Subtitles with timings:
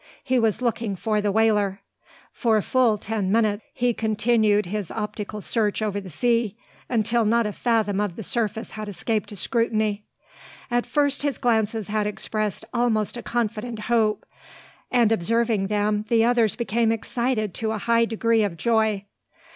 [0.23, 1.79] He was looking for the whaler.
[2.31, 6.57] For full ten minutes he continued his optical search over the sea,
[6.89, 10.03] until not a fathom of the surface had escaped his scrutiny.
[10.71, 14.25] At first his glances had expressed almost a confident hope;
[14.89, 19.05] and, observing them, the others became excited to a high degree of joy.